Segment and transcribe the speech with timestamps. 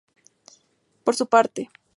[1.03, 1.69] Por su parte.